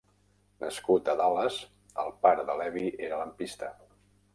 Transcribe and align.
Nascut 0.63 1.11
a 1.13 1.15
Dallas, 1.21 1.59
el 2.07 2.13
pare 2.27 2.49
de 2.51 2.59
Levy 2.65 2.91
era 3.11 3.25
lampista. 3.25 3.75